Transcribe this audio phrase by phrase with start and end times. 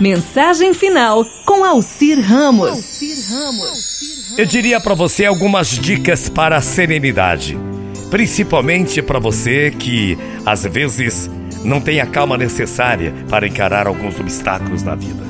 [0.00, 3.02] Mensagem final com Alcir Ramos.
[4.38, 7.58] Eu diria para você algumas dicas para a serenidade,
[8.10, 10.16] principalmente para você que
[10.46, 11.28] às vezes
[11.62, 15.22] não tem a calma necessária para encarar alguns obstáculos na vida.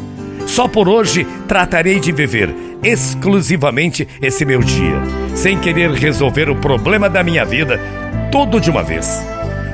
[0.46, 5.02] Só por hoje tratarei de viver exclusivamente esse meu dia,
[5.34, 7.80] sem querer resolver o problema da minha vida
[8.30, 9.20] todo de uma vez.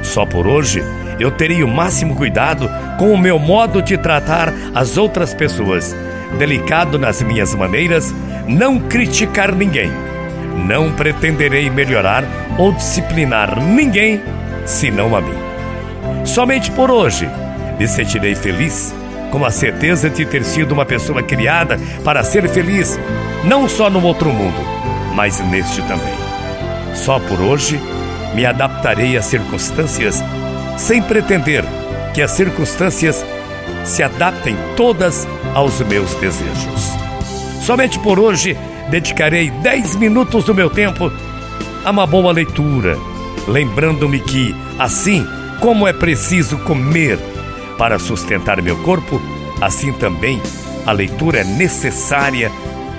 [0.03, 0.83] Só por hoje
[1.21, 2.67] eu terei o máximo cuidado
[2.99, 5.95] com o meu modo de tratar as outras pessoas,
[6.39, 8.15] delicado nas minhas maneiras,
[8.47, 9.91] não criticar ninguém.
[10.67, 12.25] Não pretenderei melhorar
[12.59, 14.23] ou disciplinar ninguém,
[14.65, 15.37] senão a mim.
[16.25, 17.29] Somente por hoje
[17.79, 18.95] me sentirei feliz
[19.31, 22.99] com a certeza de ter sido uma pessoa criada para ser feliz,
[23.45, 24.59] não só no outro mundo,
[25.15, 26.15] mas neste também.
[26.95, 27.79] Só por hoje
[28.35, 30.23] me adaptarei às circunstâncias
[30.79, 31.65] sem pretender
[32.17, 33.23] que as circunstâncias
[33.85, 36.97] se adaptem todas aos meus desejos.
[37.61, 38.57] Somente por hoje
[38.91, 41.13] dedicarei 10 minutos do meu tempo
[41.85, 42.97] a uma boa leitura,
[43.47, 45.27] lembrando-me que, assim
[45.61, 47.19] como é preciso comer
[47.77, 49.21] para sustentar meu corpo,
[49.61, 50.41] assim também
[50.87, 52.51] a leitura é necessária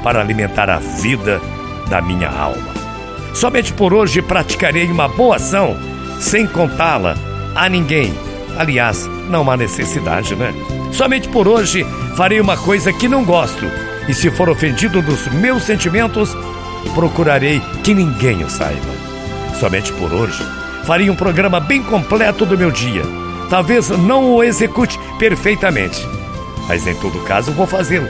[0.03, 1.41] para alimentar a vida
[1.89, 2.71] da minha alma.
[3.33, 5.75] Somente por hoje praticarei uma boa ação,
[6.19, 7.17] sem contá-la
[7.55, 8.27] a ninguém.
[8.58, 10.53] Aliás, não há necessidade, né?
[10.91, 13.66] Somente por hoje farei uma coisa que não gosto,
[14.08, 16.36] e se for ofendido nos meus sentimentos,
[16.95, 18.97] procurarei que ninguém o saiba.
[19.59, 20.44] Somente por hoje
[20.86, 23.03] farei um programa bem completo do meu dia.
[23.49, 26.08] Talvez não o execute perfeitamente,
[26.67, 28.08] mas em todo caso vou fazê-lo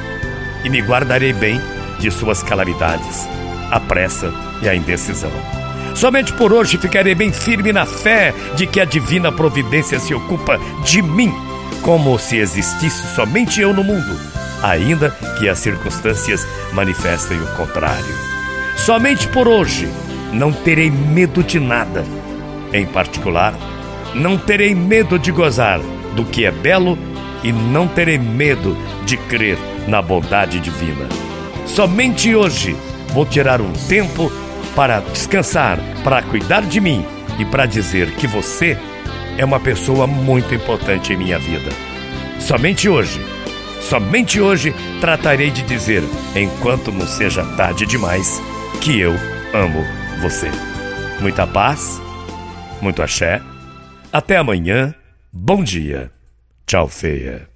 [0.64, 1.60] e me guardarei bem
[2.00, 3.28] de suas calamidades,
[3.72, 5.57] a pressa e a indecisão.
[5.98, 10.60] Somente por hoje ficarei bem firme na fé de que a divina providência se ocupa
[10.86, 11.34] de mim,
[11.82, 14.16] como se existisse somente eu no mundo,
[14.62, 18.16] ainda que as circunstâncias manifestem o contrário.
[18.76, 19.90] Somente por hoje
[20.32, 22.06] não terei medo de nada
[22.72, 23.56] em particular,
[24.14, 25.80] não terei medo de gozar
[26.16, 26.96] do que é belo
[27.44, 29.58] e não terei medo de crer
[29.88, 31.10] na bondade divina.
[31.66, 32.76] Somente hoje
[33.16, 34.32] vou tirar um tempo
[34.78, 37.04] para descansar, para cuidar de mim
[37.40, 38.78] e para dizer que você
[39.36, 41.72] é uma pessoa muito importante em minha vida.
[42.40, 43.20] Somente hoje,
[43.82, 46.04] somente hoje tratarei de dizer,
[46.36, 48.40] enquanto não seja tarde demais,
[48.80, 49.14] que eu
[49.52, 49.84] amo
[50.22, 50.52] você.
[51.20, 52.00] Muita paz
[52.80, 53.42] muito axé.
[54.14, 54.94] Até amanhã.
[55.34, 56.12] Bom dia.
[56.68, 57.50] Tchau, feia.